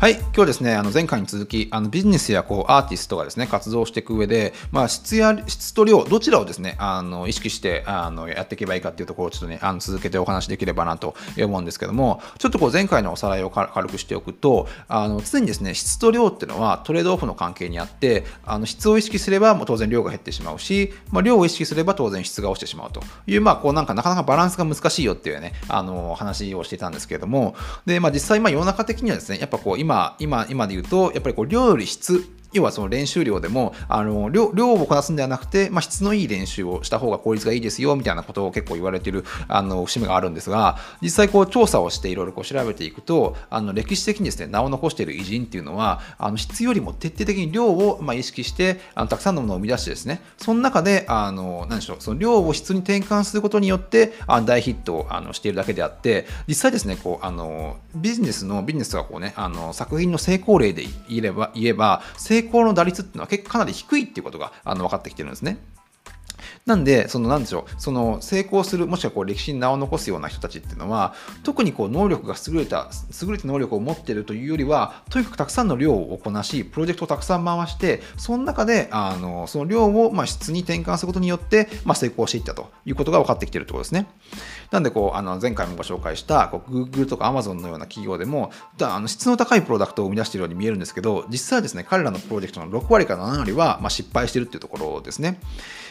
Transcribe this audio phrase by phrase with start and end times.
[0.00, 29.87] はい、今日ですね、あの前回に続き、あのビジネスやこうアーティストがですね、活動していく上で、まあ、質や質と量、どちらをですね、あの意識してあのやっていけばいいかっていうところをちょっとね、あの続けてお話しできればなと思うんですけども、ちょっとこう前回のおさらいを軽くしておくと、あの常にですね、質と量っていうのはトレードオフの関係にあって、あの質を意識すればもう当然量が減ってしまうし、まあ、量を意識すれば当然質が落ちてしまうという、まあ、こうなんかなかなかバランスが難しいよっていうね、あの話をしていたんですけれども、で、まあ、実際、まあ世の中的にはですね、やっぱこう今、
[30.18, 65.58] 今、今で言うと、やっぱりこう量より質要はその練習量でもあの量量をこなすんではなくて、まあ、質のいい練習をした方が効率がいいですよみたいなことを結構言われているあの節目があるんですが実際こう調査をしていろいろこう調べていくとあの歴史的にですね名を残している偉人っていうのはあの質よりも徹底的に量をまあ意識してあのたくさんのものを生み出してですねその中であの何でしょうその量を質に転換することによってあの大ヒットをあのしているだけであって実際ですねこうあのビジネスのビジネスがこうねあの作品の成功例で言えば言えば成成功の打率っていうのは結構かなり低いっていうことがあの分かってきてるんですね。
[66.66, 72.90] なんで、その、なんでしょう、その、成功する、もしくはこう、歴史に名を残すような人たちっていうのは、特にこう、能力が優れた、
[73.22, 84.06] 優れた能力を持っているというよりは、とにかくたくさんの量をこなし、プロジェクトをたくさん回して、その中で、あの、その量を、まあ、質に転換することによって、まあ、成功していったということが分かってきているところですね。
[84.70, 95.40] なんで、こう、あの、前回もご紹介した、こう、Google とか Amazon のような企業でも、あの質の高いプロダクトを生み出しているように見えるんですけど、実際はですね、彼らのプロジェクトの6割から7割は、まあ、失敗しているっていうところですね。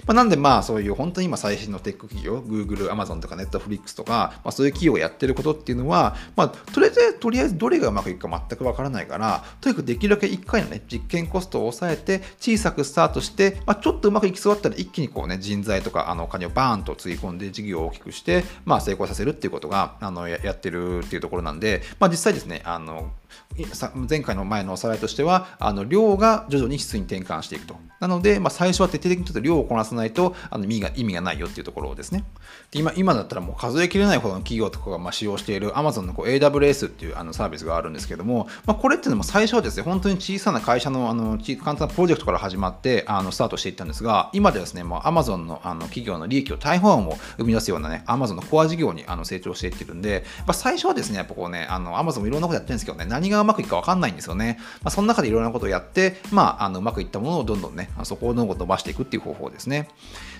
[0.06, 23.12] まあ、なんで、まあ、そういう本当に今最新のテック企業、Google、Amazon とか Netflix とか、まあ、そういう企業がやってることっていうのは、まあ、とりあえず、とりあえずどれがうまくいくか全くわからないから、とにかくできるだけ1回のね、実験コストを抑えて、小さくスタートして、まあ、ちょっとうまくいきそうだったら一気にこうね、人材とかあのお金をバーンとつぎ込んで事業を大きくして、まあ、成功させるっていうことがあのやってるっていうところなんで、まあ、実際ですね、あの
[24.10, 27.76] 前回の前のおさらいとしては、あの量が徐々に質に転換していくと。
[28.00, 32.24] なので、まあ、最初は徹底的にちょっと量をこなさないとあの意味が意味がないよっていうところですね。
[32.72, 54.58] で今今だったらもう数えきれないほどの企業とかがまあ使用している Amazon のこう AWS っていうあのサービスがあるんですけども、まあ、これっていうのも最初はですね、本当に小さな会社のあの簡単なプロジェクトから始まってあのスタートしていったんですが、今ではですね、もう Amazon のあの企業の利益を大半を生み出すようなね、Amazon のコア事業にあの成長していってるんで、まあ、最初はですね、やっぱこうね、あの Amazon もいろんなことやってるんですけどね、何がうまくいくか分かんないんですよね。
[54.84, 59.90] まあ、その中でいろんなことをやって、まあ、あのうまくいったものをどんどんね、そこをどんどん伸ばしていくっていう方法ですね。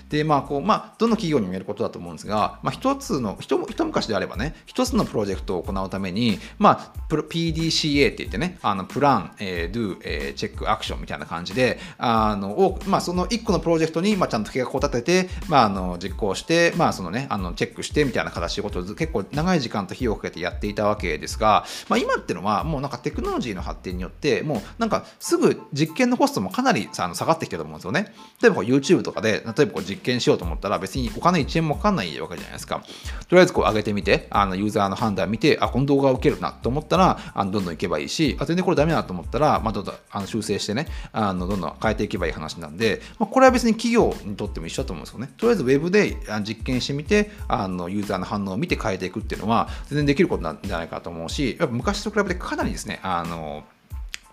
[0.08, 28.14] で、まあ、こう、まあ、どの企業にも言えることだと思うんですが、まあ、一つの、一昔であればね、一つのプロジェクトを行うために、まあ、PDCA って言ってね、あのプラン、えー、do、えー、チェック、アクションみたいな感じで、あの、まあ、その一個のプロジェクトに、まあ、ちゃんと計画を立てて、まあ、あの、実行して、まあ、そのね、あの、チェックしてみたいな形でことを結構長い時間と費用をかけてやっていたわけですが、まあ、今っていうのは、もうなんかテクノロジーの発展によって、もうなんかすぐ実験のコストもかなりあの下がってきてると思うんですよね。
[28.42, 32.82] 例えばこう YouTube とかで、例えばこう実験しようと思ったら別にお金1円もかかんないわけじゃないですか。
[33.28, 45.30] とりあえずこう上げてみて、あのユーザーの判断見て、あ、この動画を受けるなと思ったら、あのどんどんいけばいいし、あ、全然これダメだと思ったら、まあ、どんどんあの修正してね、あのどんどん変えていけばいい話なんで、まあ、これは別に企業にとっても一緒だと思うんですよね。
[45.36, 53.64] とりあえず Web で実験してみて、あのユーザーの反応を見て変えていくっていうのは、全然できることなんじゃないかと思うし、やっぱ昔と比べてかなりですね、あの、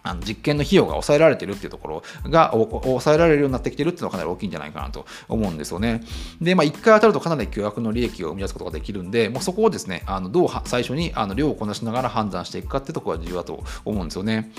[0.05, 6.03] あの実験の費用が抑えられてるっていうところが抑えられるようになってきてるっていうのはかなり大きいんじゃないかなと思うんですよね。
[6.39, 14.51] で、まあ、1回当たるとかなり巨額の利益を生み出すことができるんで、もうそこをですね、あのどう最初にあの量をこなしながら判断していくかっていうところが重要だと思うんですよね。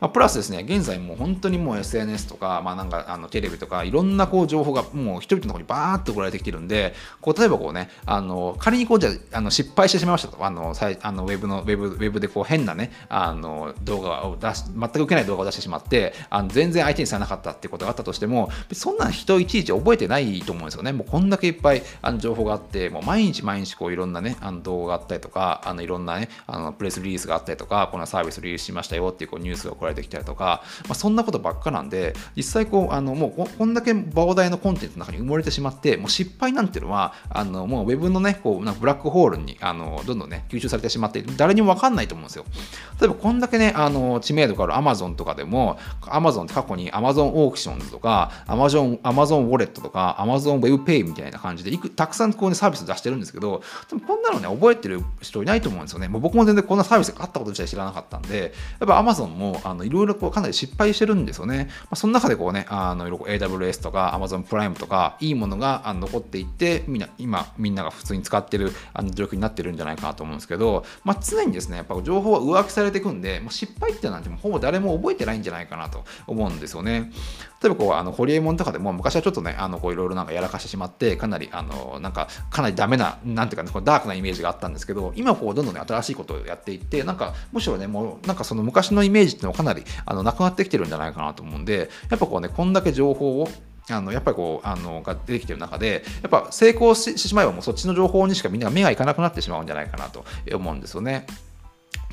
[0.00, 14.64] まあ、プラスですね、現在もう本当にもう SNS とか、まあ、なんかあのテレビとかいろんなこう情報がもう人々のところにバーッと送られてきてるんで、こう例えばこうね、あの仮にこうじゃあの失敗してしまいましたと、あのあのウェブのウェブウェブでこう変なね、あの動画を出し、
[14.98, 20.92] く受けない動画を出してしまってあの全然相手にされなかったってことがあったとしてもそんな人いちいち覚えてないと思うんですよね。
[20.92, 42.44] もうこんだけいっぱいあの情報があってもう毎日毎日こういろんなねあの動画があったりとかあのいろんなねあのプレスリリースがあったりとかこのサービスリリースしましたよっていうこうニュースが送られてきたりとか、まあ、そんなことばっかなんで実際こうあのもうこんだけ膨大なコンテンツの中に埋もれてしまってもう失敗なんていうのはあのもうウェブのねこうなんかブラックホールにあのどんどんね吸収されてしまって誰にも分かんないと思うんですよ。
[43.00, 56.08] 例えばこんだけねあの知名度がある Amazon とかでも Amazon って過去に Amazon オークションズとか Amazon, Amazon ウォレットとか Amazon WebPay みたいな感じでいくたくさんこう、ね、サービス出してるんですけどでもこんなのね覚えてる人いないと思うんですよね。
[56.08, 77.12] もう僕も全然こんなサービスがあったこと自体知らなかったんでやっぱ Amazon もあのいろいろこうかなり失敗してるんですよね、まあ、その中でこうねあの AWS とか Amazon プライムとかいいものが残っていってみんな今みんなが普通に使ってるあの状況になってるんじゃないかなと思うんですけど、まあ、常にですねやっぱ情報は上書きされていくんで、まあ、失敗ってなんてもほぼ誰誰も覚えてないんじゃないかなと思うんですよね
[77.62, 93.48] 例えばこうあのホリエモンとかでも昔はちょっとねあのこういろいろなんかやらかしてしまってかなりあのなんかかなりダメななんていうかねこうダークなイメージがあったんですけど今こうどんどん、ね、新しいことをやっていってなんかむしろねもうなんかその昔のイメージっていうのはかなりあのなくなってきてるんじゃないかなと思うんでやっぱこうねこんだけ情報を
[93.90, 100.24] あのやっぱりこうあのが出てきてる中でやっぱ成功してしまえばもうそっちの情報にしかみんなが目がいかなくなってしまうんじゃないかなと
[100.54, 101.26] 思うんですよね。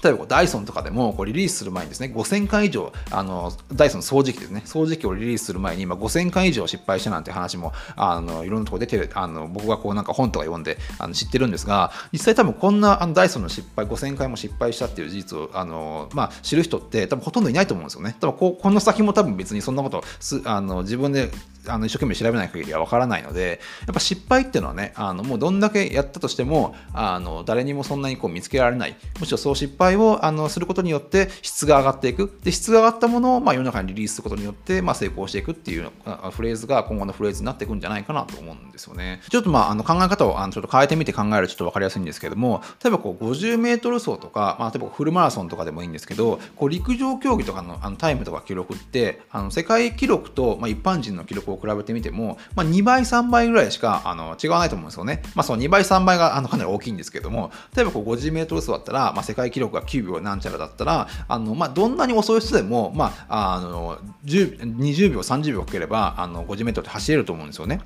[0.03, 18.15] 例えばダイソンとかでもこうリリースする前にですね、5000回以上、あのダイソン掃除機ですね、掃除機をリリースする前に今5000回以上失敗したなんて話もあのいろんなところ出てあの僕がこうなんか本とか読んであの知ってるんですが、実際多分こんなあのダイソンの失敗、5000回も失敗したっていう事実をあの、まあ、知る人って多分ほとんどいないと思うんですよね。
[18.19, 21.31] 多分ここの先も多分別にそんなことすあの自分で
[21.69, 35.91] あの一生懸命調べない限りはわからないので、やっぱ失敗っていうのはね、あのもうどんだけやったとしても、あの誰にもそんなにこう見つけられない、むしろそう失敗をあのすることによって質が上がっていく、で質が上がったものをまあ世の中にリリースすることによって、まあ、成功していくっていう
[36.31, 39.21] フレーズが今後のフレーズになっていくんじゃないかなと思うんですよね。
[39.29, 55.21] ちょっとまああの考え方をあのちょっと変えてみて考えるとちょっと分かりやすいんですけども、例えばこう50メートル走とか、まあ、例えばフルマラソンとかでもいいんですけど、こう陸上競技とかのあのタイムとか記録って、あの世界記録と、まあ、一般人の記録を比べてみても、まあ、2倍、3倍ぐらいしかあの違わないと思うんですよね。
[55.35, 67.81] まあ、その2倍、3倍があのかなり大きいんですけども、例えばこう50メートル走だったら、まあ、世界記録が9秒なんちゃらだったら、あのまあ、どんなに遅い人でも、まあ、あの20秒、30秒かければあの50メートルって走れると思うんですよね。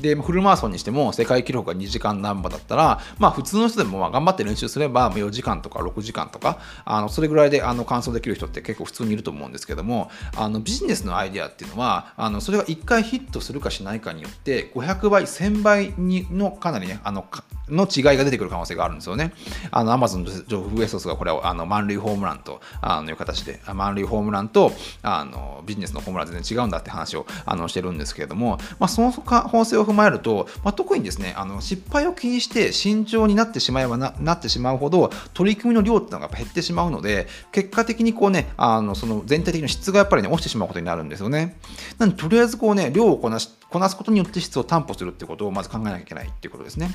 [0.00, 17.26] で、フルマラソンにしても世界記録が2時間何歩だったら、まあ、普通の人でもまあ頑張って練習すれば4時間とか6時間とか、あのそれぐらいであの完走できる人って結構普通にいると思うんですけども、あのビジネスのアイデアっていうのは、あのそれが1回ヒットするかしないかによって500倍、1000倍にのかなりね、あの
[17.70, 19.32] の違いが出てくる可能性があるんですよね。
[19.70, 24.72] あの、アマゾンのジョフ・ウエストスがこれをあの満塁ホームランとあのいう形で、満塁ホームランと
[25.02, 41.56] あのビジネスのホームラン全然違うんだって話をあのしてるんですけれども、まあ、その法制を踏まえると、まあ、特にですね、あの失敗を気にして慎重になってしまえばななってしまうほど、取り組みの量っていうのが減ってしまうので、結果的にこうね、あのその全体的な質がやっぱりね、落ちてしまうことになるんですよね。
[41.98, 46.90] なので、とりあえずこうね、量をこなしこなすことによって質を担保するってことをまず考えなきゃいけないっていうことですね。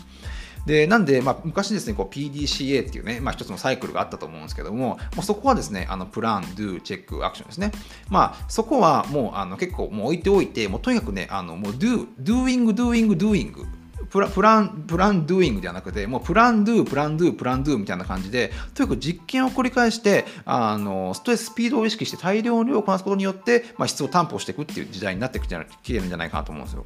[0.66, 7.72] でなんで、まあ、昔ですね、こう PDCA っていうね、まあ、一つのサイクルがあったと思うんですけども、もうそこはですね、あのプラン、do、チェック、アクションですね。
[8.10, 13.66] まあ、そこはもうあの結構もう置いておいて、もうとにかくね、あのもう do、doing、doing、doing。
[14.10, 26.86] プラプラン、プラン、ドゥイングではなくて、もうプラン、ドゥ、プラン、ドゥ、プラン、ドゥみたいな感じで、とにかく実験を繰り返して、あのストレス、スピードを意識して大量の量をこなすことによって、まあ、質を担保していくっていう時代になってきてるんじゃないかなと思うんですよ。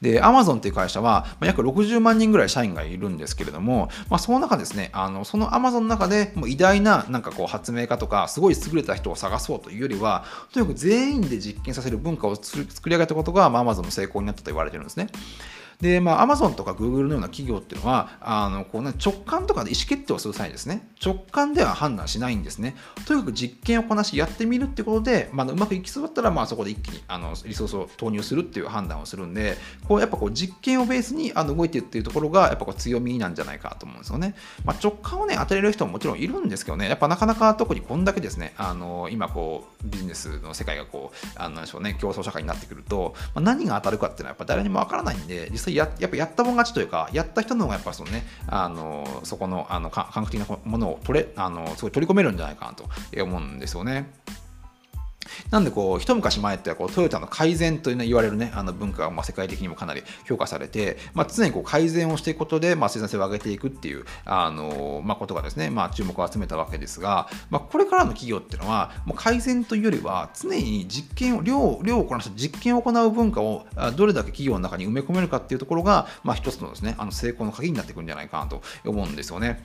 [0.00, 15.08] で、アマゾンっていう会社は、まあ、約60万人ぐらい社員がいるんですけれども、まあ、その中ですね、あのそのアマゾンの中でも偉大ななんかこう発明家とか、すごい優れた人を探そうというよりは、とにかく全員で実験させる文化を作り上げたことが、まあ、アマゾンの成功になったと言われてるんですね。
[15.80, 22.76] で、まあ、Amazon とか Google のような企業っていうのは、あのこう、ね、直感とかで意思決定をする際ですね、直感では判断しないんですね。
[23.06, 29.56] とにかく実験をこなしやってみるってことで、まあ、うまくいきそうだったら、まあ、そこで一気にあのリソースを投入するっていう判断をするんで、
[29.86, 34.34] こうやっぱこう実験をベースにあの動いてるっていうところが、やっぱこう強みなんじゃないかと思うんですよね。
[34.64, 52.84] まあ、直感をね、当てれる人ももちろんいるんですけどね、やっぱなかなか特にこんだけですね、あの今こう、ビジネスの世界がこう、あのなんでしょうね、競争社会になってくると、まあ、何が当たるかっていうのはやっぱ誰にもわからないんで、際ややっぱやったもん勝ちというか、やった人の方がやっぱそのね、あのそこのあの感覚的なものを取れあのすごい取り込めるんじゃないかなと
[53.22, 54.10] 思うんですよね。
[55.50, 73.66] なんでこう一昔前ってこうトヨタの改善という、ね、言われる、ね、あの文化がまあ世界的にもかなり評価されて、まあ、常にこう改善をしていくことでまあ生産性を上げていくっていうあの、まあ、ことがですね、まあ、注目を集めたわけですが、まあ、これからの企業っていうのはもう改善というよりは常に実験を量量をこなした実験を行う文化を
[73.96, 79.64] どれだけ企業の中に埋め込めるかっていうところが、まあ、一つのですねあの成功の鍵になってくるんじゃないかなと思うんですよね。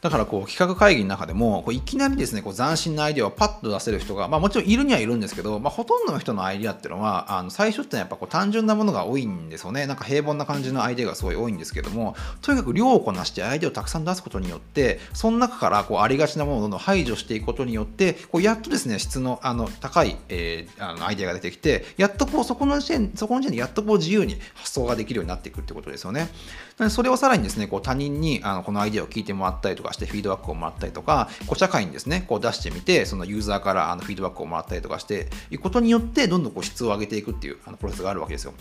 [0.00, 26.28] だからこう企画会議の中でもこういきなりですねこう斬新なアイデアをパッと出せる人が、まあ、もちろんいるにはいるんですけど、まあ、ほとんどの人のアイデアっていうのはあの最初ってやっぱこう単純なものが多いんですよねなんか平凡な感じのアイデアがすごい多いんですけどもとにかく量をこなしてアイデアをたくさん出すことによってその中からこうありがちなものをどんどん排除していくことによってこうやっとですね質のあの高い、えー、あのアイデアが出てきてやっとこうそこの時点そこの時点でやっとこう自由に発想ができるようになっていくってことですよね。
[26.90, 38.54] それをさらにですねこう他人にあのこのアイデアを聞いてもらったりとかしてフィードバックをもらったりとかこう社会にですねこう出してみてそのユーザーからあのフィードバックをもらったりとかしていくことによってどんどんこう質を上げていくっていうあのプロセスがあるわけですよ。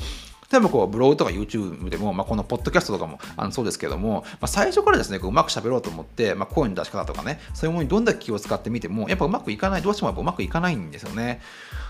[0.52, 11.42] 例えばこうブログとか YouTube でも、まあ、このポッドキャストとかもあのそうですけども、まあ、最初からですねこううまく喋ろうと思って、まあ、声の出し方とかねそういうものにどんだけ気を使ってみてもやっぱうまくいかないどうしてもやっぱうまくいかないんですよね。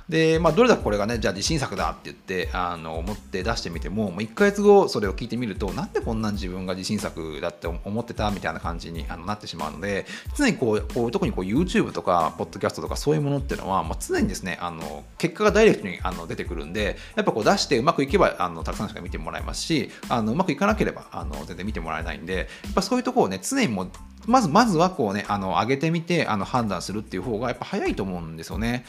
[0.10, 10.06] で、まあ、どれだけこれがね、じゃあ自信作だって言って、あの、思って出してみても、もう1ヶ月後それを聞いてみると、なんでこんな自分が自信作だって思ってたみたいな感じにあのなってしまうので、
[10.38, 23.92] 常にこう、こう特にこう YouTube とか、ポッドキャストとかそういうものっていうのは、まあ、常にですね、あの、結果がダイレクトにあの出てくるんで、やっぱこう出してうまくいけば、あの、たくさんしか見てもらえますし、あの、うまくいかなければ、あの、全然見てもらえないんで、やっぱそういうところをね、常にも
[24.26, 28.86] まず、まずはこうね、あの、上げてみて、あの、判断するっていう方がやっぱ早いと思うんですよね。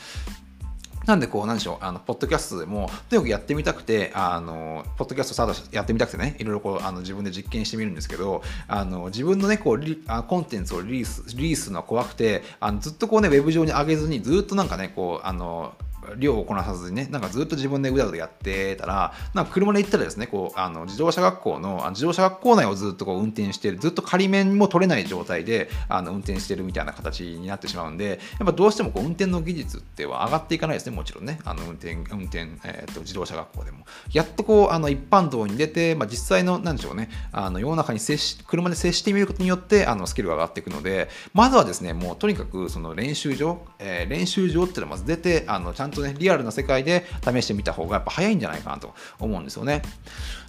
[1.08, 15.72] なんでこう、なんでしょう、あの、ポッドキャストでも、とにかくやってみたくて、あの、ポッドキャストスタートやってみたくてね、いろいろこう、あの、自分で実験してみるんですけど、あの、自分のね、こう、リあコンテンツをリリース、リリースのは怖くて、あのずっとこうね、ウェブ上に上げずに、ずっとなんかね、こう、あの、
[16.16, 31.38] 量をこなさずにね、なんかずっと自分でうだうだやってたら、なんか車で行ったらですね、こう、あの、自動車学校の、あの自動車学校内をずっとこう運転してる、ずっと仮面も取れない状態で、あの、運転してるみたいな形になってしまうんで、やっぱどうしてもこう運転の技術っては上がっていかないですね、もちろんね。
[31.44, 33.86] あの、運転、運転、えっ、ー、と、自動車学校でも。
[34.12, 49.82] やっとこう、あの、一般道に出て、まあ、実際の、なんでしょうね、あの、世の中に接し、車で接してみることによって、あの、スキルが上がっていくので、まずはですね、もうとにかく、その練習場、えー、練習場っていうのはまず出て、あの、ちゃんとね、リアルな世界で試してみた方がやっぱ早いんじゃないかなと思うんですよね。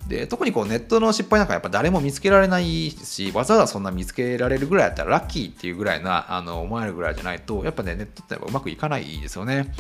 [0.08, 9.74] で特にこうネットの失敗なんかやっぱ誰も見つけられないしわざわざそんな見つけられるぐらいだったらラッキーっていうぐらいなあの思えるぐらいじゃないとやっぱねネットってうまくいかないですよね。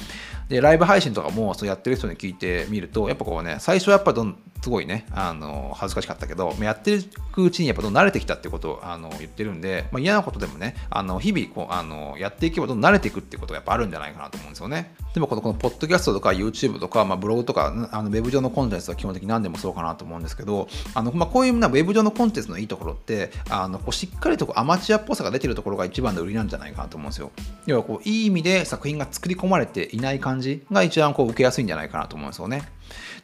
[0.50, 14.94] でライブ配信とかもそうやってる人に聞いてみるとやっぱこうね最初はやっぱどんすごいねあの恥ずかしかったけどやっていくうちにやっぱどん慣れてきたってことをあの言ってるんで、まあ、嫌なことでもねあの日々こうあのやっていけばどんどん慣れていくってことがやっぱあるんじゃないかなと思うんですよね。
[15.14, 27.32] でもこのこのポッドキャストとか YouTube とか、まあ、ブログとかあのウェブ上のコンテンツは基本的に何でもそうかなと思思うんですけどあの、まあ、こういうなウェブ上のコンテンツのいいところってあのこうしっかりとこうアマチュアっぽさが出てるところが一番の売りなんじゃないかなと思うんですよ。
[27.66, 32.64] 要はこういい意味で作品が作り込まれていない感じが一番こう受けやすいんじゃないかなと思うんですよね。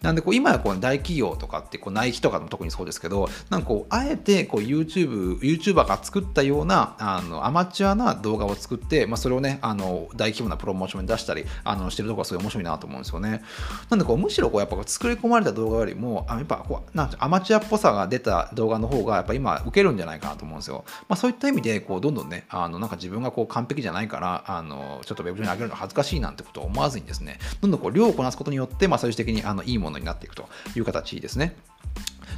[0.01, 13.41] なんでこう今やこう大企業とかってこうナイキとかも特にそうですけどなんかこうあえてこう YouTube、YouTuber が作ったようなあのアマチュアな動画を作って、まあ、それをねあの大規模なプロモーションに出したりあのしてるところがすごい面白いなと思うんですよね。
[13.89, 20.83] なんでこうむしろこうやっぱ作り込まれた動画よりもあやっぱこうなんアマチュアっぽさが出た動画の方がやっぱ今受けるんじゃないかなと思うんですよ。
[21.07, 31.55] まあ、そういった意味でこうどんどんねあのなんか自分がこう完璧じゃないからあのちょっとウェブ上に上げるの恥ずかしいなんてことを思わずにですねどんどんこう量をこなすことによって、まあ、最終的にあのいいものになっていくという形ですね。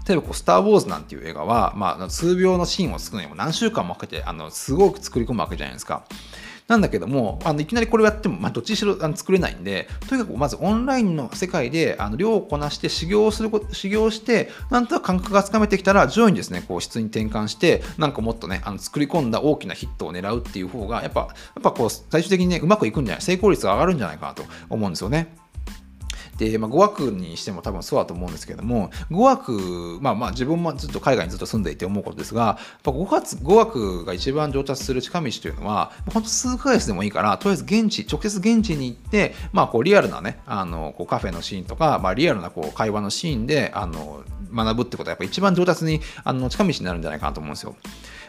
[0.08, 6.04] 例えばこう、スター・ウォーズなんていう映画は、まあ、数秒のシーンを作るのにも何週間もかけて、あの、すごく作り込むわけじゃないですか。
[6.68, 21.28] なんだけども、あのいきなりこれをやっても、まあ、どっちにしろあの作れないんで、とにかくまずオンラインの世界であの量をこなして修行をすること、修行して、なんとなく感覚がつかめてきたら、徐々にですね、こう質に転換して、なんかもっとね、あの作り込んだ大きなヒットを狙うっていう方が、やっぱ、や
[21.60, 25.34] っぱこう、最終的にね、うまくいくんじゃない、成功率が上がるんじゃないかなと思うんですよね。
[26.38, 47.75] で、まあ、語学にしても多分そうだと思うんですけども、語学、まあまあ自分もずっと海外にずっと住んでいて思うことですが、やっぱ語学語学が一番上達する近道というのは、本当数ヶ月でもいいから、とりあえず現地、直接現地に行って、まあこうリアルなね、あのこうカフェのシーンとか、まあ、リアルなこう会話のシーンであの学ぶってことはやっぱ一番上達にあの近道になるんじゃないかなと思うんですよ。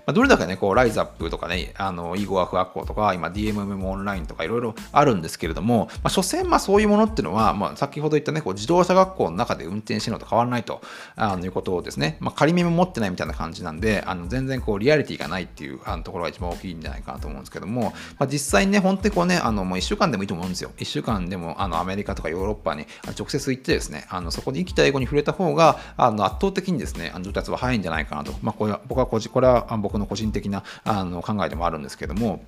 [0.09, 10.81] まあ、どれだけね、こう、ライズアップとかね、あの、囲碁学学校とか、今 DMM もオンラインとかいろいろあるんですけれども、まあ、所詮、まあそういうものっていうのは、まあ先ほど言ったね、こう自動車学校の中で運転してるのと変わらないと
[11.15, 20.71] あのいうことをですね、まあ仮耳も持ってないみたいな感じなんで、あの全然こうリアリティがないっていうあのところが一番大きいんじゃないかなと思うんですけども、まあ、実際にね、本当にこうね、あのもう1週間でもいいと思うんですよ。
[20.79, 22.87] 1週間でもあのアメリカとかヨーロッパに
[23.19, 28.33] 直接行ってですね、あのそこで生きた英語に触れた方があの圧倒的にですね、あの上達は早いんじゃないかなと。
[28.41, 32.43] まあ、これは僕はこれは僕の個人的なあの考えでもあるんですけども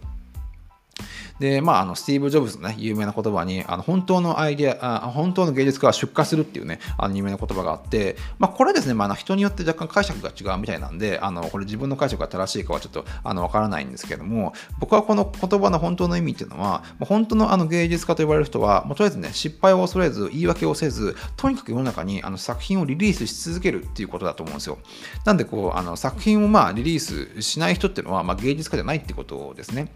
[1.40, 24.78] で、まあ、あのスティーブ・ジョブズのね、有名な言葉に、あの本当のアイデア、あ本当の芸術家は出荷するっていうね、あの有名な言葉があって、まあ、これですね、まあ、人によって若干解釈が違うみたいなんで、あのこれ自分の解釈が正しいかはちょっとあの分からないんですけども、僕はこの言葉の本当の意味っていうのは、本当のあの芸術家と呼ばれる人は、もうとりあえずね、失敗を恐れず、言い訳をせず、とにかく世の中にあの作品をリリースし続けるっていうことだと思うんですよ。
[25.25, 29.92] なんでこう、あの作品をまあリリースしない人っていうのは、まあ、芸術家じゃないってことですね。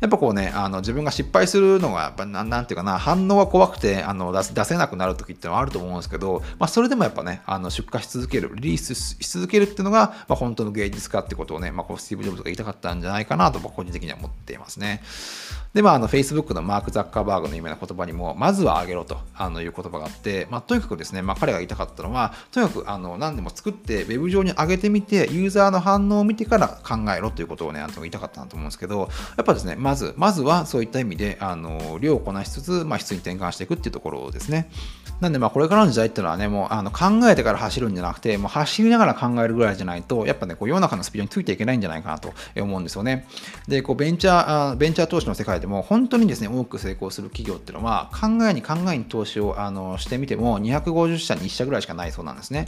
[0.00, 15.02] やっぱこうね、あの自分が失敗するのが、やっぱななんていうかな、反応が怖くてあの出せなくなる時ってのはあると思うんですけど、まあ、それでもやっぱね、あの出荷し続ける、リリースし続けるっていうのが、まあ、本当の芸術家ってことをね、まあ、こうスティーブ・ジョブズが言いたかったんじゃないかなと僕個人的には思っていますね。
[15.74, 34.70] で、まあ、あの、Facebook のマーク・ザッカーバーグの有名な言葉にも、まずは上げろとあのいう言葉があって、まあ、とにかくですね、まあ、彼が言いたかったのは、とにかくあの何でも作って、ウェブ上に上げてみて、ユーザーの反応を見てから考えろということをね、あの言いたかったなと思うんですけど、やっぱですね、まず、まずはそういった意味で、あの量をこなしつつ、まあ、質に転換していくっていうところですね。
[35.20, 43.26] なんで、まあ、これからの時代っていうのはね、もうあの考えてから走るんじゃなくて、もう走りながら考えるぐらいじゃないと、やっぱね、こう世の中のスピードについていけないんじゃないかなと思うんですよね。
[43.68, 52.66] で、こうベンチャー、ベンチャー投資の世界でも、本当にですね、多く成功する企業っていうのは、考えに考えに投資をあのしてみても、250社に1社ぐらいしかないそうなんですね。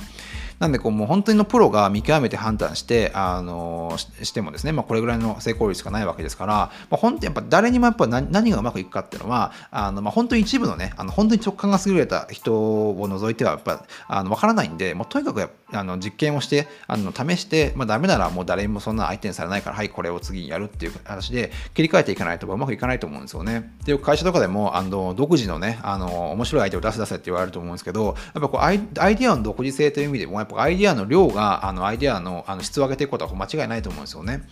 [0.58, 23.72] なんで、こうもう本当にのプロが見極めて判断して、あのしてもですね、まあ、これぐらいの成功率しかないわけですから、まあ、本当にやっぱ誰にもっぱ何がうまくいくかっていうのは、あのまあ、本当に一部のね、あの本当に直感が優れた人を除いては、やっぱあの分からないんで、もうとにかくあの実験をして、あの試して、まあ、ダメならもう誰もそんな相手にされないから、はい、これを次にやるっていう話で切り替えていかないとうまくいかないと思うんですよね。
[23.84, 34.42] で、会社とかでも、あの独自のね、あの面白いアイデアを出せ出せって言われると思うんですけど、やっぱこうアイアイデアの独自性という意味でも、やっぱアイデアの量が、あのアイデアのあの質を上げていくことは間違いないと思うんですよね。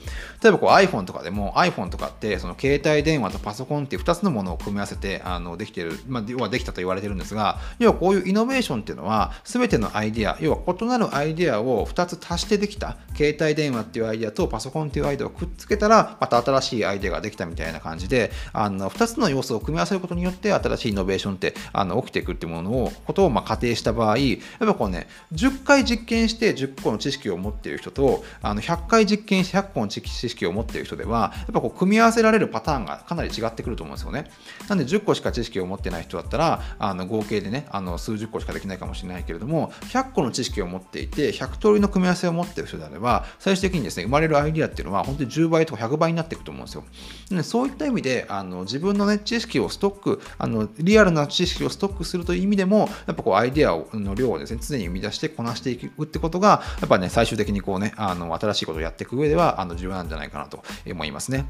[0.42, 34.30] 例えばこう iPhone とかでも、iPhone とかって、その携帯電話話とパソコンっていう2つのものを組み合わせてあのできてる、まあ、要はできたと言われてるんですが、要はこういうイノベーションっていうのは、全てのアイデア、要は異なるアイデアを2つ足してできた、携帯電話っていうアイデアとパソコンっていうアイデアをくっつけたら、また新しいアイデアができたみたいな感じで、あの2つの要素を組み合わせることによって、新しいイノベーションってあの起きていくっていうものを、ことをま仮定した場合、やっぱこうね、10回実験して10個の知識を持っている人と、あの100回実験して100個の知識を持っている人では、やっぱこう組み合わせられるパターンがかなり違ってくると思うんですよね。
[34.68, 46.84] なんで10個しか知識を持ってない人だったら、あの合計でね、あの数十個しかできないかもしれないけれども、100個の知識を持っていて、100通りの組み合わせを持ってる人であれば、最終的にですね、生まれるアイディアっていうのは、本当に10倍とか100倍になっていくと思うんですよ。
[47.30, 61.46] でそういった意味で、あの自分の、ね、知識をストック、あのリアルな知識をストックするという意味でも、やっぱこうアイデアの量をですね、常に生み出してこなしていくってことが、やっぱね、最終的にこうね、あの新しいことをやっていく上では、あの重要なんじゃないかなと思いますね。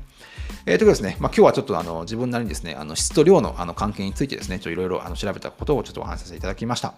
[0.66, 6.94] えー、ということですね、まあ、今日ははちょっとあの自分なりにですね、あの質と量のあの関係についてですね、ちょいろいろ調べたことをちょっとお話しさせていただきました。